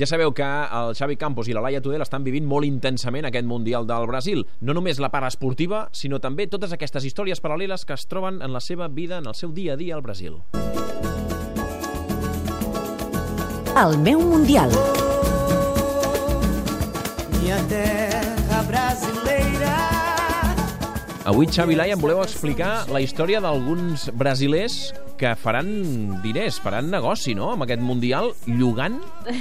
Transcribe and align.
Ja 0.00 0.06
sabeu 0.08 0.30
que 0.32 0.40
el 0.42 0.94
Xavi 0.96 1.18
Campos 1.20 1.50
i 1.50 1.52
la 1.52 1.60
Laia 1.60 1.82
Tudel 1.84 2.00
estan 2.00 2.24
vivint 2.24 2.46
molt 2.48 2.64
intensament 2.64 3.26
aquest 3.28 3.44
Mundial 3.44 3.84
del 3.84 4.06
Brasil. 4.08 4.46
No 4.64 4.72
només 4.72 4.96
la 5.04 5.10
part 5.12 5.28
esportiva, 5.28 5.82
sinó 5.92 6.16
també 6.16 6.46
totes 6.48 6.72
aquestes 6.72 7.04
històries 7.04 7.42
paral·leles 7.44 7.84
que 7.84 7.92
es 7.92 8.06
troben 8.08 8.38
en 8.40 8.54
la 8.56 8.62
seva 8.64 8.88
vida, 8.88 9.18
en 9.20 9.28
el 9.28 9.36
seu 9.36 9.52
dia 9.52 9.74
a 9.74 9.76
dia 9.76 9.92
al 9.92 10.00
Brasil. 10.00 10.40
El 13.76 13.98
meu 14.00 14.24
Mundial. 14.24 14.72
Minha 17.36 17.60
terra 17.68 18.64
brasileira. 18.72 19.76
Avui, 21.28 21.52
Xavi 21.52 21.76
i 21.76 21.82
Laia, 21.84 22.00
em 22.00 22.08
voleu 22.08 22.24
explicar 22.24 22.88
la 22.88 23.04
història 23.04 23.44
d'alguns 23.44 24.08
brasilers 24.16 24.86
que 25.18 25.34
faran 25.38 25.68
diners, 26.22 26.58
faran 26.62 26.90
negoci, 26.92 27.34
no?, 27.38 27.52
amb 27.54 27.66
aquest 27.66 27.82
Mundial, 27.82 28.32
llogant 28.46 28.98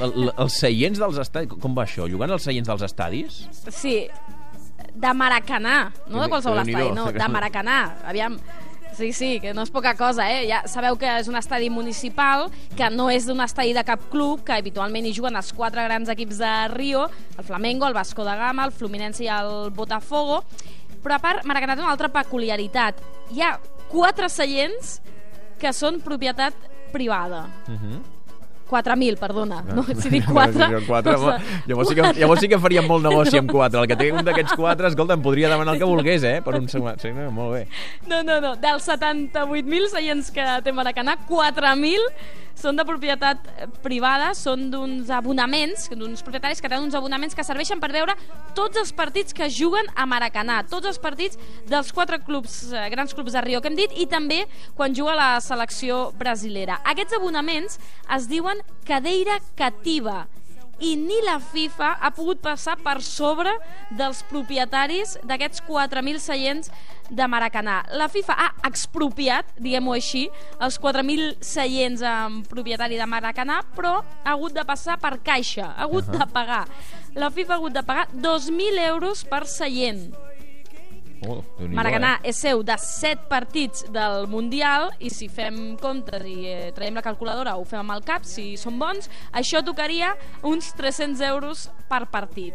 els 0.00 0.58
seients 0.58 0.98
dels 1.00 1.20
estadis. 1.22 1.54
Com 1.62 1.76
va 1.76 1.86
això? 1.86 2.08
Llogant 2.10 2.34
els 2.34 2.44
seients 2.48 2.68
dels 2.68 2.84
estadis? 2.86 3.42
Sí, 3.68 3.96
de 4.92 5.14
Maracanà, 5.16 5.86
no 6.08 6.20
de 6.20 6.28
qualsevol 6.28 6.60
estadi, 6.64 6.90
no, 6.96 7.08
de 7.14 7.28
Maracanà. 7.32 7.78
Aviam, 8.08 8.36
sí, 8.96 9.12
sí, 9.16 9.30
que 9.40 9.54
no 9.56 9.64
és 9.64 9.72
poca 9.72 9.94
cosa, 9.96 10.26
eh? 10.28 10.42
Ja 10.50 10.62
sabeu 10.68 10.98
que 11.00 11.08
és 11.22 11.30
un 11.32 11.38
estadi 11.40 11.70
municipal, 11.72 12.50
que 12.76 12.90
no 12.92 13.08
és 13.12 13.24
d'un 13.28 13.40
estadi 13.44 13.72
de 13.76 13.84
cap 13.88 14.04
club, 14.12 14.42
que 14.44 14.58
habitualment 14.58 15.08
hi 15.08 15.14
juguen 15.16 15.38
els 15.40 15.52
quatre 15.56 15.84
grans 15.88 16.12
equips 16.12 16.42
de 16.42 16.52
Rio, 16.74 17.06
el 17.38 17.44
Flamengo, 17.48 17.88
el 17.88 17.96
Vasco 17.96 18.24
da 18.28 18.36
Gama, 18.36 18.68
el 18.68 18.76
Fluminense 18.76 19.24
i 19.24 19.30
el 19.32 19.70
Botafogo, 19.72 20.42
però 21.02 21.16
a 21.16 21.22
part, 21.24 21.46
Maracanà 21.48 21.74
té 21.74 21.82
una 21.82 21.94
altra 21.96 22.12
peculiaritat. 22.12 23.00
Hi 23.32 23.40
ha 23.42 23.56
quatre 23.88 24.28
seients 24.30 25.00
que 25.62 25.72
són 25.76 26.00
propietat 26.02 26.58
privada. 26.92 27.46
Uh 27.68 27.78
-huh. 27.78 28.00
4.000, 28.72 29.18
perdona. 29.20 29.60
No, 29.68 29.84
si 29.84 30.08
dic 30.08 30.24
4... 30.24 30.80
quatre 30.86 31.16
home, 31.20 31.36
llavors, 31.68 31.90
sí 31.90 31.94
que, 31.94 32.12
llavors 32.16 32.40
sí 32.40 32.48
que 32.48 32.58
faríem 32.58 32.86
molt 32.88 33.04
negoci 33.04 33.36
amb 33.36 33.52
4. 33.52 33.82
El 33.82 33.88
que 33.90 33.98
té 34.00 34.08
un 34.16 34.24
d'aquests 34.24 34.56
4, 34.56 34.88
escolta, 34.88 35.18
em 35.18 35.24
podria 35.24 35.50
demanar 35.52 35.74
el 35.74 35.82
que 35.82 35.88
volgués, 35.88 36.24
eh? 36.24 36.38
Per 36.40 36.54
un 36.56 36.68
segon. 36.72 36.96
Sí, 37.02 37.12
no, 37.12 37.30
molt 37.30 37.52
bé. 37.58 37.66
No, 38.08 38.22
no, 38.22 38.40
no. 38.40 38.54
Dels 38.62 38.88
78.000 38.88 39.90
seients 39.92 40.30
que 40.32 40.46
té 40.64 40.72
Maracanà, 40.72 41.18
4.000 41.28 42.00
són 42.58 42.78
de 42.78 42.84
propietat 42.88 43.46
eh, 43.56 43.68
privada, 43.84 44.32
són 44.38 44.68
d'uns 44.72 45.10
abonaments, 45.12 45.88
d'uns 45.90 46.24
propietaris 46.24 46.60
que 46.60 46.68
tenen 46.68 46.86
uns 46.88 46.96
abonaments 46.98 47.36
que 47.36 47.46
serveixen 47.46 47.80
per 47.82 47.92
veure 47.94 48.16
tots 48.56 48.80
els 48.80 48.92
partits 48.96 49.36
que 49.36 49.50
juguen 49.50 49.88
a 49.94 50.06
Maracanà, 50.08 50.62
tots 50.68 50.90
els 50.90 51.00
partits 51.02 51.40
dels 51.68 51.92
quatre 51.92 52.20
clubs, 52.22 52.72
eh, 52.72 52.88
grans 52.92 53.14
clubs 53.14 53.32
de 53.32 53.44
Rio 53.44 53.62
que 53.62 53.72
hem 53.72 53.78
dit, 53.78 53.96
i 53.96 54.06
també 54.06 54.44
quan 54.76 54.94
juga 54.94 55.16
la 55.18 55.32
selecció 55.40 56.10
brasilera. 56.18 56.80
Aquests 56.84 57.18
abonaments 57.18 57.80
es 58.16 58.28
diuen 58.30 58.60
cadeira 58.86 59.38
cativa 59.56 60.26
i 60.82 60.96
ni 60.98 61.20
la 61.22 61.38
FIFA 61.38 61.92
ha 62.02 62.10
pogut 62.14 62.40
passar 62.42 62.74
per 62.82 62.98
sobre 63.06 63.52
dels 63.94 64.24
propietaris 64.26 65.14
d'aquests 65.22 65.62
4.000 65.68 66.18
seients 66.18 66.72
de 67.12 67.26
Maracanà. 67.28 67.82
La 67.98 68.08
FIFA 68.10 68.34
ha 68.40 68.48
expropiat, 68.66 69.46
diguem-ho 69.62 69.94
així, 69.94 70.24
els 70.64 70.80
4.000 70.82 71.36
seients 71.44 72.02
amb 72.02 72.48
propietari 72.50 72.98
de 72.98 73.06
Maracanà, 73.06 73.60
però 73.76 74.00
ha 74.00 74.34
hagut 74.34 74.56
de 74.56 74.64
passar 74.66 74.98
per 74.98 75.18
caixa, 75.22 75.70
ha 75.76 75.86
hagut 75.86 76.08
uh 76.08 76.14
-huh. 76.14 76.18
de 76.18 76.26
pagar. 76.32 76.66
La 77.14 77.30
FIFA 77.30 77.52
ha 77.52 77.56
hagut 77.56 77.72
de 77.72 77.82
pagar 77.82 78.08
2.000 78.14 78.78
euros 78.88 79.24
per 79.24 79.46
seient. 79.46 80.14
Oh, 81.28 81.42
Maracanà 81.70 82.16
Eh? 82.22 82.30
és 82.30 82.36
seu 82.42 82.62
de 82.66 82.74
7 82.78 83.28
partits 83.30 83.84
del 83.94 84.26
Mundial 84.26 84.90
i 84.98 85.10
si 85.10 85.28
fem 85.30 85.76
comptes 85.80 86.24
i 86.26 86.46
eh, 86.50 86.72
traiem 86.74 86.98
la 86.98 87.02
calculadora 87.04 87.56
o 87.56 87.62
ho 87.62 87.64
fem 87.68 87.78
amb 87.84 87.94
el 87.94 88.02
cap, 88.06 88.24
si 88.26 88.56
són 88.58 88.78
bons, 88.80 89.08
això 89.32 89.62
tocaria 89.64 90.16
uns 90.42 90.72
300 90.78 91.20
euros 91.30 91.68
per 91.88 92.06
partit. 92.10 92.54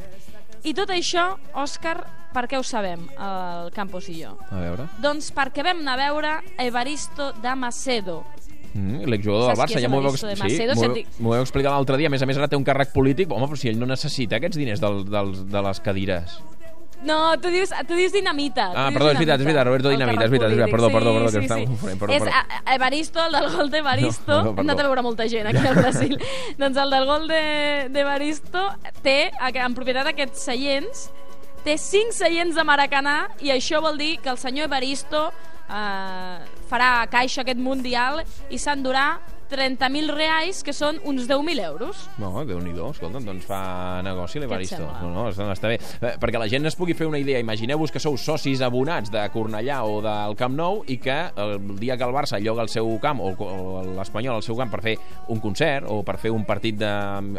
I 0.67 0.73
tot 0.75 0.89
això, 0.91 1.37
Òscar, 1.55 2.01
per 2.33 2.47
què 2.49 2.57
ho 2.59 2.63
sabem, 2.65 3.05
el 3.15 3.71
Campos 3.71 4.09
i 4.11 4.19
jo? 4.23 4.33
A 4.51 4.59
veure... 4.59 4.89
Doncs 4.99 5.29
perquè 5.35 5.63
vam 5.63 5.79
anar 5.85 5.95
a 5.95 6.01
veure 6.09 6.33
Evaristo 6.59 7.31
de 7.39 7.55
Macedo. 7.55 8.23
Mm, 8.73 9.07
L'exjugador 9.09 9.53
del 9.53 9.57
Barça, 9.61 9.79
ja 9.79 9.89
m'ho 9.89 10.01
de 10.03 10.11
sí, 10.17 11.05
m'ho 11.23 11.33
heu 11.33 11.41
explicat 11.45 11.71
l'altre 11.71 11.97
dia. 11.97 12.11
A 12.11 12.13
més 12.13 12.21
a 12.21 12.27
més, 12.29 12.37
ara 12.37 12.49
té 12.51 12.59
un 12.59 12.65
càrrec 12.67 12.91
polític. 12.93 13.31
Home, 13.31 13.47
però 13.47 13.57
si 13.57 13.71
ell 13.71 13.79
no 13.79 13.87
necessita 13.89 14.37
aquests 14.37 14.59
diners 14.59 14.83
del, 14.83 15.05
del, 15.07 15.33
de 15.49 15.63
les 15.69 15.79
cadires. 15.85 16.35
No, 17.03 17.37
tu 17.39 17.49
dius, 17.49 17.69
tu 17.87 17.93
dius 17.93 18.11
dinamita. 18.11 18.71
Ah, 18.75 18.87
dius 18.89 18.93
perdó, 18.97 19.09
és 19.11 19.17
veritat, 19.19 19.39
és 19.39 19.45
veritat, 19.45 19.65
Roberto 19.67 19.89
Dinamita, 19.89 20.23
és 20.25 20.31
veritat, 20.31 20.49
és 20.49 20.57
veritat, 20.57 20.71
perdó, 20.71 20.87
perdó, 20.91 21.13
perdó, 21.13 21.25
que 21.25 21.31
Sí, 21.31 21.37
estava 21.45 21.59
sí, 21.59 21.65
sí. 21.65 21.69
confonent, 21.71 21.99
perdó, 21.99 22.13
És 22.13 22.23
perdó. 22.23 22.35
a- 22.65 22.73
Evaristo, 22.75 23.25
el 23.25 23.31
del 23.31 23.49
gol 23.55 23.69
d'Evaristo, 23.69 24.31
No, 24.37 24.43
no, 24.43 24.55
perdó. 24.55 24.61
anat 24.71 24.79
a 24.79 24.87
veure 24.87 25.01
molta 25.03 25.27
gent 25.29 25.47
aquí 25.47 25.67
al 25.67 25.75
Brasil, 25.75 26.17
doncs 26.57 26.77
el 26.77 26.89
del 26.89 27.05
gol 27.05 27.27
de- 27.27 27.87
d'Evaristo 27.93 28.63
té, 29.03 29.31
en 29.53 29.75
propietat 29.75 30.07
aquests 30.07 30.41
seients, 30.49 31.11
té 31.63 31.77
5 31.77 32.11
seients 32.17 32.55
de 32.55 32.63
Maracanà 32.63 33.27
i 33.41 33.49
això 33.53 33.79
vol 33.81 33.97
dir 33.97 34.17
que 34.19 34.29
el 34.29 34.37
senyor 34.37 34.65
Evaristo 34.65 35.27
eh, 35.69 36.37
farà 36.69 37.07
caixa 37.11 37.41
aquest 37.41 37.59
Mundial 37.59 38.23
i 38.49 38.57
s'endurà 38.57 39.19
30.000 39.49 40.13
reais, 40.13 40.61
que 40.63 40.73
són 40.75 40.99
uns 41.07 41.27
10.000 41.29 41.63
euros. 41.65 42.07
No, 42.21 42.31
Déu-n'hi-do, 42.47 42.91
escolta, 42.93 43.21
doncs 43.23 43.47
fa 43.47 43.61
negoci 44.05 44.41
l'Evaristo. 44.43 44.83
No, 45.01 45.11
no, 45.13 45.27
està, 45.31 45.49
està 45.53 45.71
bé. 45.71 45.79
Eh, 46.01 46.13
Perquè 46.21 46.41
la 46.41 46.49
gent 46.51 46.67
es 46.69 46.77
pugui 46.77 46.95
fer 46.97 47.07
una 47.09 47.19
idea. 47.21 47.39
Imagineu-vos 47.43 47.93
que 47.93 48.01
sou 48.03 48.17
socis 48.21 48.61
abonats 48.65 49.11
de 49.13 49.23
Cornellà 49.33 49.81
o 49.87 49.99
del 50.05 50.37
Camp 50.39 50.55
Nou 50.57 50.83
i 50.87 50.99
que 51.01 51.17
el 51.35 51.57
dia 51.79 51.97
que 51.97 52.07
el 52.07 52.15
Barça 52.15 52.39
lloga 52.43 52.65
el 52.65 52.71
seu 52.73 52.89
camp 53.03 53.21
o, 53.23 53.33
o 53.33 53.83
l'Espanyol 53.97 54.37
el 54.37 54.45
seu 54.45 54.57
camp 54.57 54.71
per 54.73 54.81
fer 54.83 54.95
un 55.33 55.41
concert 55.43 55.87
o 55.91 56.01
per 56.07 56.17
fer 56.21 56.31
un 56.33 56.45
partit 56.47 56.77
de, 56.79 56.91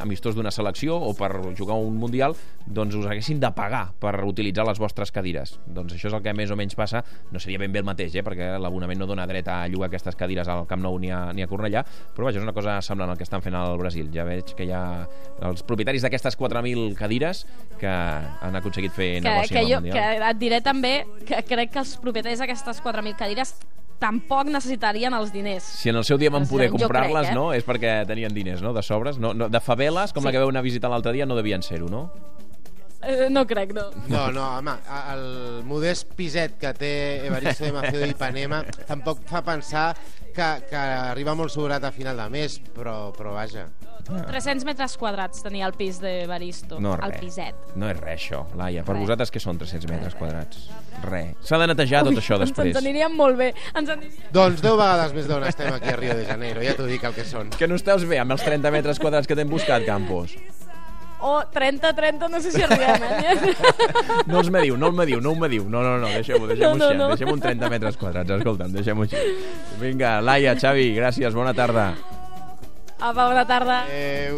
amistós 0.03 0.37
d'una 0.37 0.53
selecció 0.55 0.97
o 0.97 1.15
per 1.19 1.33
jugar 1.57 1.77
un 1.79 1.99
Mundial, 1.99 2.37
doncs 2.67 2.95
us 2.95 3.07
haguessin 3.11 3.41
de 3.43 3.51
pagar 3.57 3.89
per 4.01 4.15
utilitzar 4.25 4.67
les 4.69 4.79
vostres 4.79 5.11
cadires. 5.15 5.57
Doncs 5.67 5.97
això 5.97 6.11
és 6.11 6.17
el 6.17 6.23
que 6.23 6.35
més 6.37 6.53
o 6.53 6.57
menys 6.59 6.77
passa. 6.79 7.03
No 7.33 7.41
seria 7.43 7.59
ben 7.59 7.73
bé 7.75 7.83
el 7.83 7.89
mateix, 7.89 8.15
eh? 8.15 8.25
perquè 8.25 8.53
l'abonament 8.61 9.01
no 9.03 9.09
dona 9.11 9.27
dret 9.29 9.49
a 9.51 9.61
llogar 9.69 9.89
aquestes 9.91 10.17
cadires 10.19 10.49
al 10.49 10.67
Camp 10.71 10.85
Nou 10.85 10.99
ni 11.01 11.11
a, 11.11 11.33
ni 11.35 11.43
a 11.43 11.49
Cornellà, 11.51 11.85
però 12.17 12.27
vaja, 12.29 12.39
és 12.41 12.45
una 12.45 12.53
cosa 12.57 12.81
semblant 12.83 13.11
al 13.13 13.17
que 13.17 13.25
estan 13.27 13.43
fent 13.43 13.55
al 13.55 13.79
Brasil. 13.79 14.11
Ja 14.15 14.25
veig 14.25 14.55
que 14.59 14.65
hi 14.67 14.73
ha 14.75 15.07
els 15.49 15.63
propietaris 15.63 16.03
d'aquestes 16.03 16.37
4.000 16.39 16.95
cadires 16.99 17.45
que 17.79 17.89
han 17.89 18.57
aconseguit 18.59 18.93
fer 18.93 19.11
que, 19.21 19.27
negoci 19.29 19.55
que, 19.55 19.59
amb 19.59 19.67
el 19.67 19.73
jo, 19.73 19.81
Mundial. 19.83 19.97
que 20.19 20.31
et 20.31 20.39
diré 20.39 20.61
també 20.61 20.95
que 21.27 21.43
crec 21.47 21.73
que 21.77 21.83
els 21.85 21.97
propietaris 22.03 22.39
d'aquestes 22.43 22.83
4.000 22.85 23.17
cadires 23.19 23.55
tampoc 23.99 24.47
necessitarien 24.47 25.13
els 25.15 25.33
diners. 25.35 25.65
Si 25.65 25.91
en 25.91 25.97
el 25.99 26.05
seu 26.07 26.19
dia 26.19 26.31
van 26.31 26.47
poder 26.47 26.69
comprar-les, 26.71 27.33
eh? 27.33 27.35
no? 27.35 27.49
És 27.53 27.65
perquè 27.67 28.05
tenien 28.07 28.31
diners, 28.35 28.63
no? 28.63 28.71
De 28.73 28.83
sobres. 28.87 29.19
No, 29.19 29.33
no, 29.35 29.49
de 29.51 29.61
faveles, 29.61 30.13
com 30.15 30.23
Sí. 30.23 30.27
la 30.29 30.33
que 30.33 30.39
veu 30.39 30.49
anar 30.53 30.61
a 30.61 30.69
visitar 30.69 30.89
l'altre 30.91 31.13
dia, 31.13 31.27
no 31.27 31.35
devien 31.35 31.63
ser-ho, 31.67 31.89
no? 31.91 32.05
Eh, 33.03 33.29
no 33.31 33.45
crec, 33.47 33.73
no. 33.75 33.89
No, 34.11 34.25
no, 34.35 34.45
home, 34.59 34.73
el 35.13 35.63
modest 35.65 36.15
piset 36.19 36.57
que 36.59 36.73
té 36.75 37.27
Evaristo 37.29 37.65
de 37.65 37.73
Macedo 37.73 38.07
i 38.07 38.11
Ipanema 38.11 38.65
tampoc 38.89 39.21
fa 39.31 39.43
pensar 39.47 39.93
que, 40.39 40.49
que 40.71 40.79
arriba 40.79 41.35
molt 41.39 41.51
sobrat 41.53 41.85
a 41.85 41.91
final 41.95 42.17
de 42.23 42.29
mes, 42.33 42.61
però, 42.75 43.11
però 43.17 43.35
vaja. 43.35 43.67
300 44.09 44.65
metres 44.65 44.95
quadrats 44.97 45.43
tenia 45.45 45.67
el 45.69 45.75
pis 45.77 45.99
de 46.01 46.23
Baristo, 46.31 46.79
No, 46.81 46.95
el 46.97 47.11
res. 47.13 47.19
piset. 47.21 47.75
No 47.77 47.91
és 47.91 47.99
res, 48.01 48.23
això, 48.23 48.39
Laia. 48.57 48.81
Per 48.87 48.95
Res. 48.95 49.03
vosaltres 49.05 49.33
què 49.35 49.43
són 49.43 49.59
300 49.61 49.91
metres 49.91 50.15
quadrats? 50.17 50.63
Res. 51.05 51.35
S'ha 51.45 51.59
de 51.61 51.67
netejar 51.69 52.05
tot 52.07 52.17
això 52.17 52.39
Ens, 52.39 52.47
després. 52.47 52.71
ens 52.73 52.81
aniríem 52.81 53.13
molt 53.19 53.37
bé. 53.37 53.51
Ens 53.77 53.91
aniríem... 53.93 54.31
Doncs 54.33 54.63
deu 54.65 54.79
vegades 54.81 55.13
més 55.13 55.29
d'on 55.29 55.45
estem 55.51 55.75
aquí 55.75 55.93
a 55.93 55.97
Rio 56.01 56.17
de 56.17 56.25
Janeiro, 56.25 56.63
ja 56.65 56.73
t'ho 56.79 56.87
dic 56.89 57.05
el 57.05 57.13
que 57.19 57.27
són. 57.29 57.51
Que 57.59 57.69
no 57.69 57.77
esteu 57.77 58.01
bé 58.09 58.23
amb 58.23 58.33
els 58.33 58.47
30 58.49 58.73
metres 58.73 58.99
quadrats 59.03 59.29
que 59.29 59.37
t'hem 59.37 59.51
buscat, 59.53 59.85
Campos. 59.85 60.33
O 61.21 61.43
30-30, 61.51 62.29
no 62.31 62.39
sé 62.41 62.53
si 62.53 62.63
arribem, 62.63 63.03
eh? 63.03 63.55
No 64.31 64.39
els 64.39 64.51
mediu, 64.55 64.77
no 64.79 64.87
el 64.93 64.95
mediu, 64.95 65.21
no 65.21 65.33
ho 65.33 65.39
mediu. 65.41 65.65
No, 65.69 65.83
no, 65.83 65.97
no, 65.99 66.07
deixem-ho, 66.15 66.47
deixem-ho 66.47 66.77
No, 66.77 66.79
no, 66.79 66.89
així. 66.93 66.99
no. 67.01 67.09
Deixem 67.15 67.33
un 67.33 67.41
30 67.43 67.71
metres 67.73 67.97
quadrats, 67.99 68.31
escolta'm, 68.39 68.71
deixem-ho 68.77 69.03
així. 69.03 69.17
Vinga, 69.81 70.21
Laia, 70.23 70.55
Xavi, 70.55 70.93
gràcies, 70.95 71.35
bona 71.35 71.51
tarda. 71.59 71.89
Apa, 73.01 73.29
bona 73.31 73.45
tarda. 73.47 73.81
Adéu. 73.89 74.37